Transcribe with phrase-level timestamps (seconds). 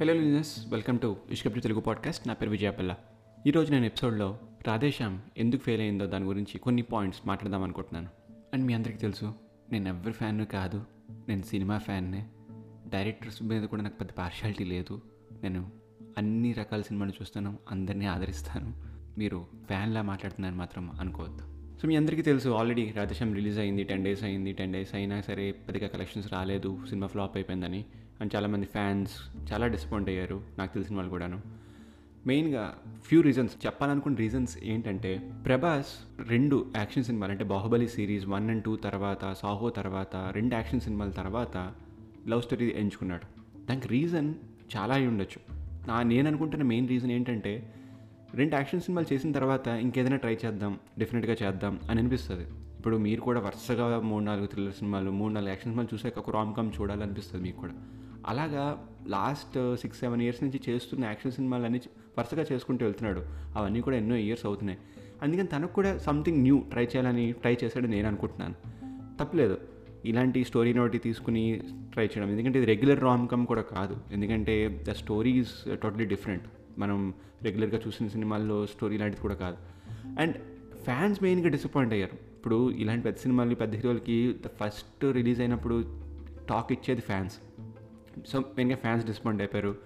[0.00, 2.94] Hello listeners welcome to ఇష్కప్టి Telugu podcast నా పేరు విజయపల్ల
[3.46, 8.08] ఈరోజు నేను ఎపిసోడ్లో రాధేశ్యామ్ ఎందుకు ఫెయిల్ అయిందో దాని గురించి కొన్ని పాయింట్స్ మాట్లాడదాం అనుకుంటున్నాను.
[8.54, 9.34] అండ్ మీ అందరికీ తెలుసు
[9.72, 10.84] నేను ఎవరి ఫ్యాన్ కాదు.
[11.28, 12.26] నేను సినిమా ఫ్యాన్నే
[12.88, 15.00] డైరెక్టర్స్ మీద కూడా నాకు పెద్ద పార్షాలిటీ లేదు.
[15.42, 15.70] నేను
[16.18, 18.84] అన్ని రకాల సినిమాలు చూస్తాను అందరినీ ఆదరిస్తాను.
[19.18, 21.44] మీరు ఫ్యాన్లా మాట్లాడుతున్నాను మాత్రం అనుకోవద్దు.
[21.82, 24.52] సో మీ అందరికీ తెలుసు ఆల్రెడీ రాధేశ్యామ్ రిలీజ్ అయింది టెన్ డేస్ అయింది.
[24.52, 27.84] టెన్ డేస్ అయినా సరే పెద్దగా కలెక్షన్స్ రాలేదు సినిమా ఫ్లాప్ అయిపోయిందని.
[28.20, 29.12] అండ్ చాలామంది ఫ్యాన్స్
[29.52, 31.40] చాలా డిసప్పాయింట్ అయ్యారు నాకు తెలిసిన వాళ్ళు కూడాను.
[32.26, 35.86] మెయిన్గా ఫ్యూ రీజన్స్ చెప్పాలనుకున్న రీజన్స్ ఏంటంటే ప్రభాస్
[36.28, 41.10] రెండు యాక్షన్ సినిమాలు అంటే Baahubali series one and two తర్వాత సాహో తర్వాత రెండు యాక్షన్ సినిమాల
[41.10, 41.74] తర్వాత
[42.28, 43.26] లవ్ స్టోరీ ఎంచుకున్నాడు.
[43.66, 44.34] దానికి రీజన్
[44.76, 45.56] చాలా అయి ఉండొచ్చు.
[45.88, 47.74] నా నేను అనుకుంటున్న మెయిన్ రీజన్ ఏంటంటే
[48.34, 52.42] రెండు యాక్షన్ సినిమాలు చేసిన తర్వాత ఇంకేదైనా ట్రై చేద్దాం డెఫినెట్గా చేద్దాం అని అనిపిస్తుంది.
[52.78, 56.54] ఇప్పుడు మీరు కూడా వరుసగా మూడు నాలుగు థ్రిల్లర్ సినిమాలు మూడు నాలుగు యాక్షన్ సినిమాలు చూసాక ఒక రామ్
[56.54, 57.72] కామ్ చూడాలనిపిస్తుంది మీకు కూడా.
[58.26, 61.80] అలాగా లాస్ట్ సిక్స్ సెవెన్ ఇయర్స్ నుంచి చేస్తున్న యాక్షన్ సినిమాలన్నీ
[62.18, 63.22] వరుసగా చేసుకుంటూ వెళ్తున్నాడు.
[63.56, 64.78] అవన్నీ కూడా ఎన్నో ఇయర్స్ అవుతున్నాయి.
[65.22, 68.54] అందుకని తనకు కూడా సంథింగ్ న్యూ ట్రై చేయాలని ట్రై చేశాడని నేను అనుకుంటున్నాను.
[69.18, 69.58] తప్పలేదు.
[70.04, 71.60] ఇలాంటి స్టోరీ నోటి తీసుకుని
[71.92, 72.30] ట్రై చేయడం.
[72.30, 73.96] ఎందుకంటే ఇది రెగ్యులర్ రామ్ కమ్ కూడా కాదు.
[74.12, 76.44] ఎందుకంటే the story is totally different
[76.78, 79.56] మనం రెగ్యులర్గా చూసిన సినిమాల్లో స్టోరీ లాంటిది కూడా కాదు.
[80.20, 80.36] అండ్
[80.84, 82.12] ఫ్యాన్స్ మెయిన్గా డిసప్పాయింట్ అయ్యారు.
[82.12, 86.00] ఇప్పుడు ఇలాంటి పెద్ద సినిమాలు పెద్ద హీరోలకి ద ఫస్ట్ రిలీజ్ అయినప్పుడు
[86.48, 87.34] టాక్ ఇచ్చేది ఫ్యాన్స్
[88.26, 89.76] సో మెయిన్గా ఫ్యాన్స్ డిసప్పాయింట్ అయిపోయారు.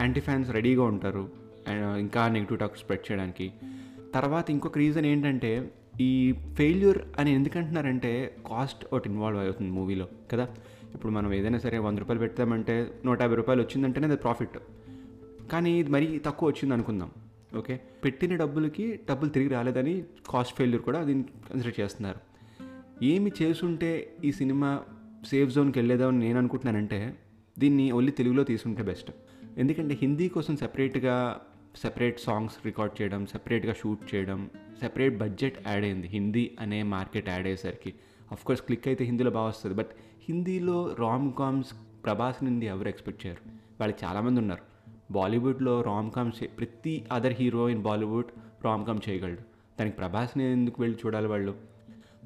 [0.00, 1.28] యాంటీ ఫ్యాన్స్ రెడీగా ఉంటారు.
[1.68, 3.52] అండ్ ఇంకా నెగిటివ్ టాక్ స్ప్రెడ్ చేయడానికి.
[4.14, 10.48] తర్వాత ఇంకొక రీజన్ ఏంటంటే ఈ ఫెయిల్యూర్ అని ఎందుకంటున్నారంటే కాస్ట్ ఒకటి ఇన్వాల్వ్ అవుతుంది మూవీలో కదా?
[10.94, 14.58] ఇప్పుడు మనం ఏదైనా సరే వంద రూపాయలు పెడతామంటే నూట యాభై రూపాయలు వచ్చిందంటేనే అది ప్రాఫిట్.
[15.52, 17.10] కానీ ఇది మరీ తక్కువ వచ్చింది అనుకుందాం
[17.58, 17.80] ఓకే?
[18.04, 22.32] పెట్టిన డబ్బులకి డబ్బులు తిరిగి రాలేదని కాస్ట్ ఫెయిల్యూర్ కూడా దీన్ని కన్సిడర్ చేస్తున్నారు.
[23.04, 24.80] ఏమి చేసుంటే ఈ సినిమా
[25.26, 27.14] సేఫ్ జోన్కి వెళ్ళేదామని నేను అనుకుంటున్నానంటే
[27.58, 29.10] దీన్ని ఓన్లీ తెలుగులో తీసుకుంటే బెస్ట్
[29.58, 31.40] ఎందుకంటే హిందీ కోసం సెపరేట్గా
[31.76, 34.50] సెపరేట్ సాంగ్స్ రికార్డ్ చేయడం సెపరేట్గా షూట్ చేయడం
[34.80, 36.06] సెపరేట్ బడ్జెట్ యాడ్ అయింది.
[36.06, 37.94] హిందీ అనే మార్కెట్ యాడ్ అయ్యేసరికి.
[38.46, 39.76] కోర్స్ క్లిక్ అయితే హిందీలో బాగా వస్తుంది.
[39.76, 39.88] బట్
[40.28, 41.68] హిందీలో రామ్ కామ్స్
[42.04, 43.50] ప్రభాస్ నుండి ఎవరు ఎక్స్పెక్ట్ చేయరు?
[43.80, 44.62] వాళ్ళు చాలామంది ఉన్నారు.
[45.12, 48.26] బాలీవుడ్లో రామ్ కామ్స్ ప్రతి other hero in Bollywood
[48.64, 49.40] rom com చేయగలడు.
[49.80, 51.71] దానికి ప్రభాస్ని ఎందుకు వెళ్ళి చూడాలి వాళ్ళు?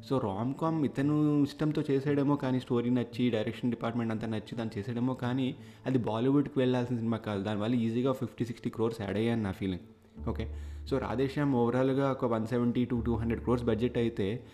[0.04, 5.14] సో రామ్ కామ్ ఇతను ఇష్టంతో చేసాడేమో కానీ స్టోరీ నచ్చి డైరెక్షన్ డిపార్ట్మెంట్ అంతా నచ్చి దాన్ని చేసాడేమో
[5.14, 7.42] కానీ అది బాలీవుడ్కి వెళ్ళాల్సిన సినిమా కాదు.
[7.42, 9.80] దానివల్ల ఈజీగా ఫిఫ్టీ సిక్స్టీ క్రోర్స్ యాడ్ అయ్యాను నా ఫీలింగ్
[10.28, 10.54] ఓకే?
[10.90, 14.44] సో రాధేశ్యామ్ ఓవరాల్గా ఒక one seventy two two hundred crores budget అయితే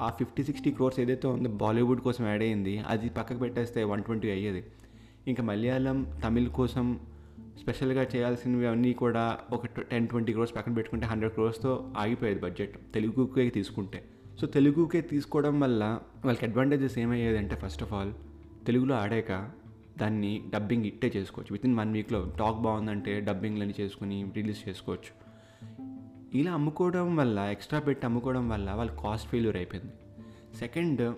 [0.00, 4.30] ఆ ఫిఫ్టీ సిక్స్టీ క్రోర్స్ ఏదైతే ఉందో బాలీవుడ్ కోసం యాడ్ అయ్యింది అది పక్కకు పెట్టేస్తే వన్ ట్వంటీ
[4.30, 4.64] అయ్యేది.
[5.28, 7.00] ఇంకా మలయాళం తమిళ్ కోసం
[7.60, 12.78] స్పెషల్గా చేయాల్సినవి అన్నీ కూడా ఒక టెన్ ట్వంటీ క్రోర్స్ పక్కన పెట్టుకుంటే హండ్రెడ్ క్రోర్స్తో ఆగిపోయేది బడ్జెట్.
[12.94, 14.04] తెలుగుకే తీసుకుంటే.
[14.40, 18.12] సో తెలుగుకే తీసుకోవడం వల్ల వాళ్ళకి అడ్వాంటేజెస్ ఏమయ్యేది అంటే ఫస్ట్ ఆఫ్ ఆల్
[18.66, 19.50] తెలుగులో ఆడాక
[19.98, 21.48] దాన్ని డబ్బింగ్ ఇట్టే చేసుకోవచ్చు.
[21.52, 25.26] విత్ ఇన్ వన్ వీక్లో టాక్ బాగుందంటే డబ్బింగ్లని చేసుకుని రిలీజ్ చేసుకోవచ్చు.
[26.38, 29.92] ఇలా అమ్ముకోవడం వల్ల ఎక్స్ట్రా పెట్టి అమ్ముకోవడం వల్ల వాళ్ళ కాస్ట్ ఫెయిల్యూర్ అయిపోయింది.
[30.58, 31.14] సెకండ్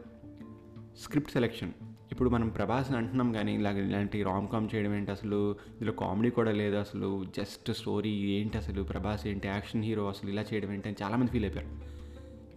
[0.99, 1.73] స్క్రిప్ట్ సెలెక్షన్
[2.13, 5.53] ఇప్పుడు మనం ప్రభాస్ని అంటున్నాం కానీ ఇలాగ ఇలాంటి రామ్ కామ్ చేయడం ఏంటి అసలు?
[5.53, 7.25] ఇందులో కామెడీ కూడా లేదు అసలు.
[7.37, 8.83] జస్ట్ స్టోరీ ఏంటి అసలు?
[8.83, 9.49] ప్రభాస్ ఏంటి?
[9.49, 10.31] యాక్షన్ హీరో అసలు?
[10.31, 11.98] ఇలా చేయడం ఏంటి అని చాలామంది ఫీల్ అయిపోయారు.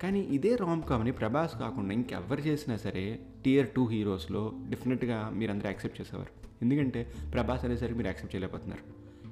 [0.01, 6.01] కానీ ఇదే రామ్ కామ్ని ప్రభాస్ కాకుండా ఇంకెవ్వరు చేసినా సరే టియర్ టూ హీరోస్లో డెఫినెట్గా మీరందరూ యాక్సెప్ట్
[6.01, 6.31] చేసేవారు.
[6.61, 8.83] ఎందుకంటే ప్రభాస్ అనేసరికి మీరు యాక్సెప్ట్ చేయలేకపోతున్నారు.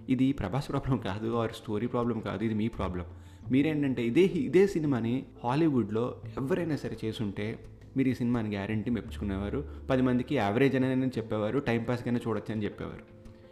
[0.10, 3.06] ఇది ప్రభాస్ ప్రాబ్లం కాదు ఆర్ స్టోరీ ప్రాబ్లం కాదు ఇది మీ ప్రాబ్లం
[3.52, 7.60] మీరేంటంటే ఇదే ఇదే సినిమాని హాలీవుడ్లో ఎవరైనా సరే చేసుంటే
[7.98, 9.64] మీరు ఈ సినిమాని గ్యారంటీ మెప్పించుకునేవారు.
[9.90, 13.06] పది మందికి యావరేజ్ అని చెప్పేవారు టైంపాస్కైనా చూడొచ్చు అని చెప్పేవారు.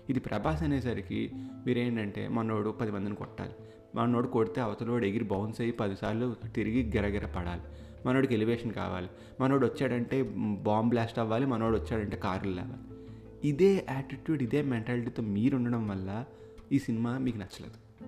[0.10, 1.32] ఇది ప్రభాస్ అనేసరికి
[1.66, 3.56] మీరేంటంటే మనోడు పది మందిని కొట్టాలి.
[3.98, 7.62] మనోడు కొడితే అవతలోడు ఎగిరి బౌన్స్ అయ్యి పదిసార్లు తిరిగి గిరగిర పడాలి.
[8.06, 9.08] మనోడికి ఎలివేషన్ కావాలి.
[9.42, 10.24] మనోడు వచ్చాడంటే
[10.62, 13.08] బాంబ్ బ్లాస్ట్ అవ్వాలి మనోడు వచ్చాడంటే కార్లు లేవాలి.
[13.50, 16.26] ఇదే యాటిట్యూడ్ ఇదే మెంటాలిటీతో మీరు ఉండడం వల్ల
[16.72, 18.08] ఈ సినిమా మీకు నచ్చలేదు.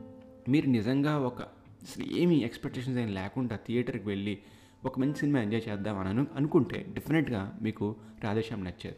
[0.51, 1.41] మీరు నిజంగా ఒక
[1.81, 4.37] అసలు ఏమి ఎక్స్పెక్టేషన్స్ ఏం లేకుండా థియేటర్కి వెళ్ళి
[4.85, 8.97] ఒక మంచి సినిమా ఎంజాయ్ చేద్దాం అని అనుకుంటే డెఫినెట్గా మీకు రాధేశ్యామ్ నచ్చేది.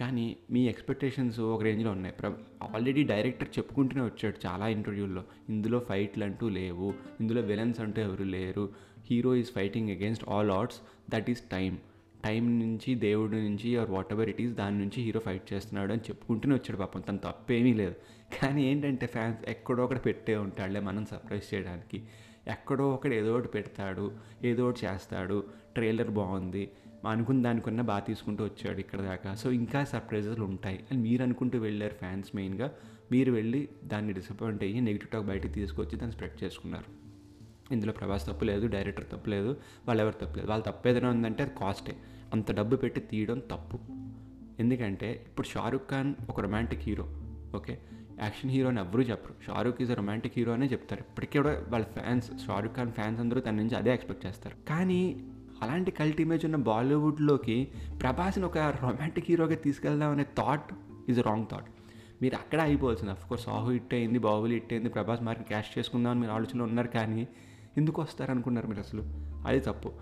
[0.00, 2.14] కానీ మీ ఎక్స్పెక్టేషన్స్ ఒక రేంజ్లో ఉన్నాయి.
[2.14, 2.32] ప్ర
[2.74, 5.24] ఆల్రెడీ డైరెక్టర్ చెప్పుకుంటూనే వచ్చాడు చాలా ఇంటర్వ్యూల్లో.
[5.48, 6.94] ఇందులో ఫైట్లు అంటూ లేవు.
[7.20, 8.68] ఇందులో విలన్స్ అంటూ ఎవరు లేరు.
[9.10, 11.78] Hero is fighting against all odds that is time
[12.24, 16.00] time నుంచి దేవుడి నుంచి or whatever it is దాని నుంచి హీరో ఫైట్ చేస్తున్నాడు అని
[16.00, 17.00] చెప్పుకుంటూనే వచ్చాడు పాపం.
[17.00, 17.94] తను తప్పేమీ లేదు.
[18.42, 22.02] కానీ ఏంటంటే ఫ్యాన్స్ ఎక్కడో ఒకటి పెట్టే ఉంటాడులే మనం సర్ప్రైజ్ చేయడానికి.
[22.48, 24.12] ఎక్కడో ఒకటి ఏదో ఒకటి పెడతాడు
[24.44, 25.44] ఏదో ఒకటి చేస్తాడు
[25.74, 26.70] ట్రైలర్ బాగుంది
[27.08, 29.34] అనుకున్న దానికన్నా బాగా తీసుకుంటూ వచ్చాడు ఇక్కడ దాకా.
[29.34, 30.84] సో ఇంకా సర్ప్రైజెస్లు ఉంటాయి.
[30.92, 32.72] అని మీరు అనుకుంటూ వెళ్ళారు ఫ్యాన్స్ మెయిన్గా.
[33.12, 37.06] మీరు వెళ్ళి దాన్ని డిసప్పాయింట్ అయ్యి నెగిటివ్ టాక్ బయటకు తీసుకొచ్చి దాన్ని స్ప్రెడ్ చేసుకున్నారు.
[37.72, 39.56] ఇందులో ప్రభాస్ తప్పు లేదు డైరెక్టర్ తప్పు లేదు
[39.88, 40.50] వాళ్ళు ఎవరు తప్పు లేదు.
[40.50, 41.96] వాళ్ళు తప్పు ఏదైనా ఉందంటే అది కాస్టే.
[42.32, 43.78] అంత డబ్బు పెట్టి తీయడం తప్పు.
[44.60, 47.25] ఎందుకంటే ఇప్పుడు షారుఖ్ ఖాన్ ఒక romantic hero.
[47.56, 47.78] Okay?
[48.22, 49.34] Action hero అని ఎవరూ చెప్పరు.
[49.46, 51.00] షారూక్ ఈజ్ రొమాంటిక్ హీరో అనే చెప్తారు.
[51.00, 54.68] ఇప్పటికీ కూడా వాళ్ళ ఫ్యాన్స్ షారూక్ ఖాన్ ఫ్యాన్స్ అందరూ తన నుంచి అదే ఎక్స్పెక్ట్ చేస్తారు.
[54.68, 55.24] కానీ
[55.62, 57.68] అలాంటి కల్ట్ ఇమేజ్ ఉన్న బాలీవుడ్లోకి
[58.02, 60.74] ప్రభాస్ని ఒక రొమాంటిక్ హీరోగా తీసుకెళ్దాం అనే థాట్
[61.08, 61.66] ఈజ్ రాంగ్ థాట్.
[62.22, 66.32] మీరు అక్కడ అయిపోవాల్సింది అఫ్కోర్స్ సాహు హిట్ అయింది బాహుబలి హిట్ అయింది ప్రభాస్ మార్కెట్ క్యాష్ చేసుకుందామని మీరు
[66.32, 67.28] ఆలోచనలో ఉన్నారు కానీ
[67.76, 69.02] ఎందుకు వస్తారనుకున్నారు మీరు అసలు?
[69.46, 69.92] అది తప్పు.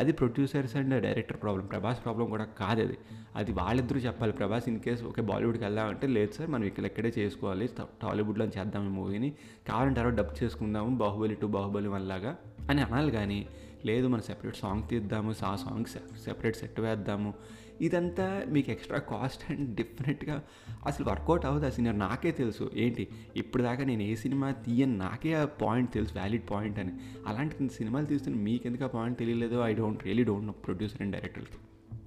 [0.00, 2.96] అది producers and director problem Prabhas problem కూడా కాదు అది.
[3.40, 7.66] అది వాళ్ళిద్దరూ చెప్పాలి ప్రభాస్ ఇన్ కేస్ ఓకే బాలీవుడ్కి వెళ్దామంటే లేదు సార్ మనం ఇక్కడ ఎక్కడే చేసుకోవాలి
[8.02, 9.30] టాలీవుడ్లో చేద్దాం ఈ మూవీని.
[9.68, 12.32] కావాలంటే తర్వాత డబ్ చేసుకుందాము బాహుబలి టు బాహుబలి వల్లగా
[12.70, 13.40] అని అనాలి కానీ
[13.88, 15.88] లేదు మనం సెపరేట్ సాంగ్ తీద్దాము ఆ సాంగ్
[16.26, 17.32] సెపరేట్ సెట్ వేద్దాము.
[17.80, 20.42] ఇదంతా మీకు ఎక్స్ట్రా కాస్ట్ అండ్ డిఫరెంట్గా
[20.86, 22.70] అసలు వర్కౌట్ అవ్వదు అసలు నేను నాకే తెలుసు.
[22.74, 23.08] ఏంటి?
[23.36, 26.12] ఇప్పుడు దాకా నేను ఏ సినిమా తీయని నాకే ఆ పాయింట్ తెలుసు.
[26.12, 26.92] వ్యాలిడ్ పాయింట్ అని.
[27.26, 31.12] అలాంటి సినిమాలు తీస్తున్న మీకు ఎందుకు ఆ point తెలియలేదో I don't really don't know producer and
[31.12, 31.58] డైరెక్టర్కి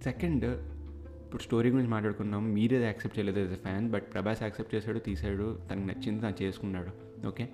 [0.04, 0.46] సెకండ్
[1.25, 2.54] ఇప్పుడు స్టోరీ గురించి మాట్లాడుకున్నాం.
[2.54, 5.60] మీరేది యాక్సెప్ట్ చేయలేదు as a fan but Prabhas accept చేశాడు తీశాడు.
[5.72, 7.28] తనకు నచ్చింది తను చేసుకున్నాడు.
[7.28, 7.50] ఓకే?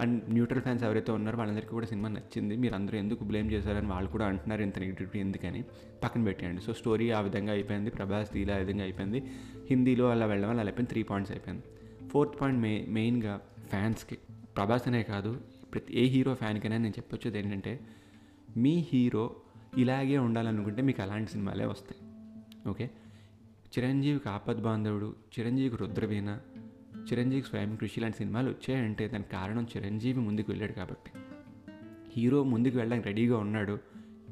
[0.00, 2.56] అండ్ న్యూట్రల్ ఫ్యాన్స్ ఎవరైతే ఉన్నారో వాళ్ళందరికీ కూడా సినిమా నచ్చింది.
[2.56, 5.64] మీరు అందరూ ఎందుకు బ్లేమ్ చేశారని వాళ్ళు కూడా అంటున్నారు ఇంత నెగిటివిటీ ఎందుకని.
[6.04, 6.62] పక్కన పెట్టేయండి.
[6.62, 7.90] సో స్టోరీ ఆ విధంగా అయిపోయింది.
[7.90, 9.22] ప్రభాస్ ఇలా ఆ విధంగా అయిపోయింది.
[9.70, 10.90] హిందీలో అలా వెళ్ళడం వల్ల అలా అయిపోయింది.
[10.90, 11.62] త్రీ పాయింట్స్ అయిపోయింది.
[12.08, 13.40] ఫోర్త్ పాయింట్ మెయి మెయిన్గా
[13.70, 14.18] ఫ్యాన్స్కి
[14.56, 15.40] ప్రభాస్ అనే కాదు
[15.74, 17.80] ప్రతి ఏ హీరో ఫ్యాన్కైనా నేను చెప్పొచ్చేది ఏంటంటే
[18.56, 19.36] మీ హీరో
[19.78, 22.10] ఇలాగే ఉండాలనుకుంటే మీకు అలాంటి సినిమాలే వస్తాయి.
[22.70, 22.90] ఓకే?
[23.78, 26.38] చిరంజీవికి ఆపద్ బాంధవుడు చిరంజీవికి రుద్రవీణ
[27.02, 31.10] చిరంజీవి స్వయం కృషి లాంటి సినిమాలు వచ్చాయంటే దానికి కారణం చిరంజీవి ముందుకు వెళ్ళాడు కాబట్టి.
[32.12, 33.72] హీరో ముందుకు వెళ్ళడానికి రెడీగా ఉన్నాడు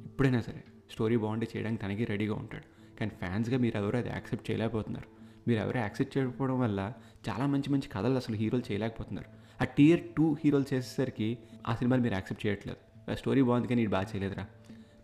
[0.05, 0.65] ఎప్పుడైనా సరే.
[0.91, 2.99] స్టోరీ బాగుంటే చేయడానికి తనకి రెడీగా ఉంటాడు.
[2.99, 5.09] కానీ ఫ్యాన్స్గా మీరు ఎవరో అది యాక్సెప్ట్ చేయలేకపోతున్నారు.
[5.49, 6.93] మీరు ఎవరో యాక్సెప్ట్ చేయకపోవడం వల్ల
[7.29, 9.29] చాలా మంచి మంచి కథలు అసలు హీరోలు చేయలేకపోతున్నారు.
[9.63, 13.11] ఆ టియర్ టూ హీరోలు చేసేసరికి ఆ సినిమాలు మీరు యాక్సెప్ట్ చేయట్లేదు.
[13.11, 14.47] ఆ స్టోరీ బాగుంది కానీ ఇది బాగా చేయలేదురా.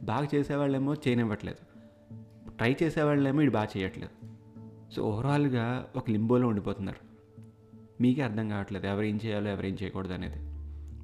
[0.03, 1.83] బాగా చేసేవాళ్ళేమో చేయనివ్వట్లేదు.
[2.51, 4.33] ట్రై చేసేవాళ్ళేమో ఇది బాగా చేయట్లేదు.
[4.93, 7.12] సో ఓవరాల్గా ఒక లింబోలో ఉండిపోతున్నారు.
[8.01, 8.87] మీకే అర్థం కావట్లేదు.
[8.87, 10.37] ఎవరు ఏం చేయాలో ఎవరేం చేయకూడదు అనేది.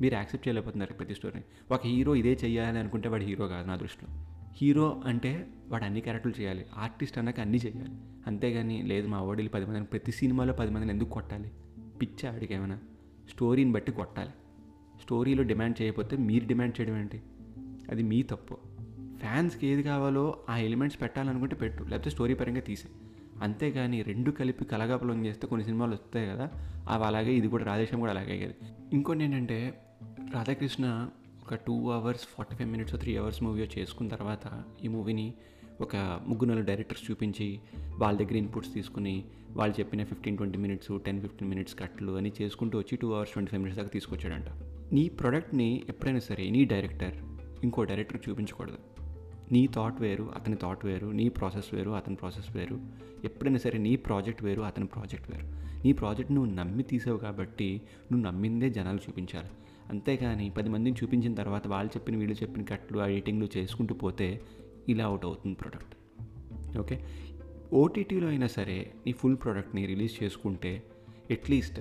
[0.00, 1.74] మీరు యాక్సెప్ట్ చేయలేకపోతున్నారు ప్రతి స్టోరీని.
[1.74, 4.24] ఒక హీరో ఇదే చేయాలి అనుకుంటే వాడు హీరో కాదు నా దృష్టిలో.
[4.62, 6.66] హీరో అంటే వాడు అన్ని క్యారెక్టర్లు చేయాలి.
[6.76, 7.90] ఆర్టిస్ట్ అన్నాక అన్నీ చేయాలి.
[8.26, 11.50] అంతేగాని లేదు మా ఓడిలు పది మందిని ప్రతి సినిమాలో పది మందిని ఎందుకు కొట్టాలి?
[12.02, 12.78] పిచ్చా ఆడికి ఏమైనా?
[13.30, 14.30] స్టోరీని బట్టి కొట్టాలి.
[15.02, 17.22] స్టోరీలో డిమాండ్ చేయకపోతే మీరు డిమాండ్ చేయడం ఏంటి?
[17.90, 18.58] అది మీ తప్పు.
[19.18, 21.82] ఫ్యాన్స్కి ఏది కావాలో ఆ ఎలిమెంట్స్ పెట్టాలనుకుంటే పెట్టు.
[21.82, 22.88] లేకపోతే స్టోరీ పరంగా తీసే
[23.42, 26.50] అంతేగాని రెండు కలిపి కలగాపలం చేస్తే కొన్ని సినిమాలు వస్తాయి కదా
[26.88, 28.54] అవి అలాగే ఇది కూడా రాధేశ్యామ్ కూడా అలాగే అయ్యేది.
[28.92, 29.80] ఇంకోటి ఏంటంటే
[30.34, 31.08] రాధాకృష్ణ
[31.46, 35.34] ఒక two hours forty five minutes three hours movie చేసుకున్న తర్వాత ఈ మూవీని
[35.80, 37.60] ఒక ముగ్గురు నెలలు డైరెక్టర్స్ చూపించి
[37.96, 42.78] వాళ్ళ దగ్గర ఇన్పుట్స్ తీసుకుని వాళ్ళు చెప్పిన fifteen twenty minutes ten fifteen minutes కట్లు అని చేసుకుంటూ
[42.78, 44.44] వచ్చి two hours twenty five minutes దాకా తీసుకొచ్చాడంట.
[44.92, 47.12] నీ ప్రోడక్ట్ని ఎప్పుడైనా సరే నీ డైరెక్టర్
[47.62, 48.78] ఇంకో డైరెక్టర్ చూపించకూడదు.
[49.52, 52.80] నీ థాట్ వేరు అతని థాట్ వేరు నీ ప్రాసెస్ వేరు అతని ప్రాసెస్ వేరు.
[53.24, 55.46] ఎప్పుడైనా సరే నీ ప్రాజెక్ట్ వేరు అతని ప్రాజెక్ట్ వేరు.
[55.84, 57.80] నీ ప్రాజెక్ట్ నువ్వు నమ్మి తీసావు కాబట్టి
[58.12, 59.50] నువ్వు నమ్మిందే జనాలు చూపించాలి.
[59.90, 64.40] అంతేకాని పది మందిని చూపించిన తర్వాత వాళ్ళు చెప్పిన వీళ్ళు చెప్పిన కట్లు ఎడిటింగ్లు చేసుకుంటూ పోతే
[64.88, 65.94] ఇలా అవుట్ అవుతుంది ప్రోడక్ట్
[66.78, 67.04] ఓకే
[67.72, 70.82] ఓటీటీలో అయినా సరే నీ ఫుల్ ప్రోడక్ట్ని రిలీజ్ చేసుకుంటే
[71.30, 71.80] అట్లీస్ట్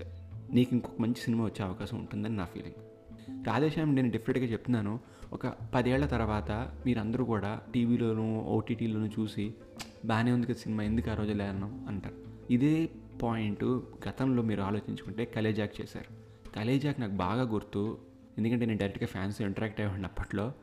[0.51, 2.79] నీకు ఇంకొక మంచి సినిమా వచ్చే అవకాశం ఉంటుందని నా ఫీలింగ్
[3.29, 4.99] రాధేశ్యామ్ నేను డిఫరెంట్గా చెప్తున్నాను.
[5.33, 6.51] ఒక పదేళ్ళ తర్వాత
[6.85, 9.53] మీరందరూ కూడా టీవీలోను ఓటీటీలోనూ చూసి
[10.05, 12.15] బాగానే ఉంది కదా సినిమా ఎందుకు ఆ రోజు లేదన్నాం అంటారు.
[12.51, 12.89] ఇదే
[13.21, 13.63] పాయింట్
[14.07, 16.27] గతంలో మీరు ఆలోచించుకుంటే కలేజాక్ చేశారు.
[16.53, 17.97] కలేజాక్ నాకు బాగా గుర్తు.
[18.37, 20.53] ఎందుకంటే నేను డైరెక్ట్గా ఫ్యాన్స్ ఇంటరాక్ట్ అయ్యి అప్పట్లో.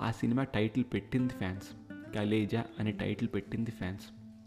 [0.00, 1.68] ఆ సినిమా టైటిల్ పెట్టింది ఫ్యాన్స్.
[2.14, 4.04] కలేజా అనే టైటిల్ పెట్టింది ఫ్యాన్స్.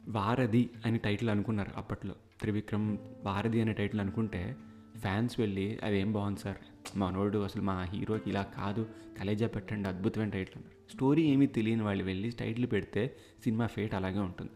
[0.08, 2.16] వారధి అని టైటిల్ అనుకున్నారు అప్పట్లో.
[2.42, 4.56] త్రివిక్రమ్ వారధి అనే టైటిల్ అనుకుంటే
[4.98, 6.58] ఫ్యాన్స్ వెళ్ళి అదేం బాగుంది సార్?
[6.96, 8.88] మనోడు అసలు మా హీరోకి ఇలా కాదు
[9.20, 10.92] కలేజా పెట్టండి అద్భుతమైన టైటిల్ అన్నారు.
[10.92, 14.52] స్టోరీ ఏమీ తెలియని వాళ్ళు వెళ్ళి టైటిల్ పెడితే సినిమా ఫేట్ అలాగే ఉంటుంది.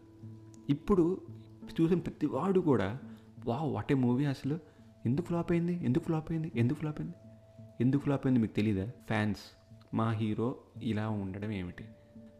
[0.70, 1.20] ఇప్పుడు
[1.80, 2.98] చూసిన ప్రతివాడు కూడా
[3.46, 4.58] వా వాట్ ఏ మూవీ అసలు!
[5.06, 5.84] ఎందుకు ఫ్లాప్ అయింది?
[5.84, 6.52] ఎందుకు ఫ్లాప్ అయింది?
[6.56, 7.16] ఎందుకు ఫ్లాప్ అయింది?
[7.80, 8.86] ఎందుకు ఫ్లాప్ అయింది మీకు తెలీదా?
[9.08, 9.40] ఫ్యాన్స్
[9.94, 11.84] మా హీరో ఇలా ఉండడం ఏమిటి?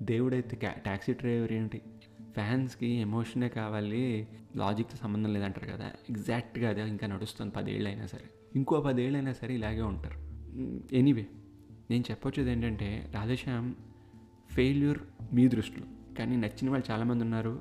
[0.02, 1.82] దేవుడైతే క్యా ట్యాక్సీ డ్రైవర్ ఏమిటి?
[2.34, 5.92] ఫ్యాన్స్కి ఎమోషనే కావాలి లాజిక్తో సంబంధం లేదంటారు కదా?
[6.10, 8.24] ఎగ్జాక్ట్గా అదే ఇంకా నడుస్తుంది పదేళ్ళు అయినా సరే.
[8.58, 10.18] ఇంకో పదేళ్ళైనా సరే ఇలాగే ఉంటారు.
[10.94, 11.26] ఎనీవే
[11.90, 13.74] నేను చెప్పొచ్చేది ఏంటంటే రాధేశ్యామ్
[14.50, 14.98] ఫెయిల్యూర్
[15.32, 15.86] మీ దృష్టిలో.
[16.18, 17.60] కానీ నచ్చిన వాళ్ళు చాలామంది ఉన్నారు.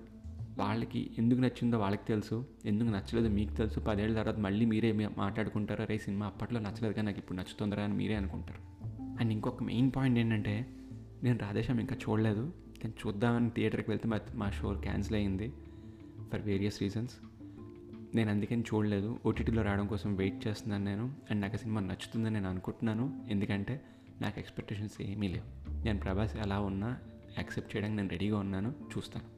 [0.58, 2.46] వాళ్ళకి ఎందుకు నచ్చిందో వాళ్ళకి తెలుసు.
[2.66, 3.80] ఎందుకు నచ్చలేదో మీకు తెలుసు.
[3.80, 5.84] పదేళ్ళ తర్వాత మళ్ళీ మీరే మాట్లాడుకుంటారు?
[5.84, 8.60] రే సినిమా అప్పట్లో నచ్చలేదు కానీ నాకు ఇప్పుడు నచ్చుతుందిరా అని మీరే అనుకుంటారు.
[9.20, 10.68] అండ్ ఇంకొక మెయిన్ పాయింట్ ఏంటంటే
[11.24, 12.42] నేను రాధేశ్యామ్ ఇంకా చూడలేదు.
[12.84, 15.54] నేను చూద్దామని థియేటర్కి వెళ్తే మా మా షో క్యాన్సిల్ అయ్యింది
[16.34, 17.14] ఫర్ వేరియస్ రీజన్స్
[18.18, 19.20] నేను అందుకని చూడలేదు.
[19.26, 21.14] ఓటీటీలో రావడం కోసం వెయిట్ చేస్తున్నాను నేను.
[21.32, 23.26] అండ్ నాకు సినిమా నచ్చుతుందని నేను అనుకుంటున్నాను.
[23.30, 23.82] ఎందుకంటే
[24.22, 25.76] నాకు ఎక్స్పెక్టేషన్స్ ఏమీ లేవు.
[25.86, 26.98] నేను ప్రభాస్ ఎలా ఉన్నా
[27.38, 28.74] యాక్సెప్ట్ చేయడానికి నేను రెడీగా ఉన్నాను.
[28.98, 29.38] చూస్తాను.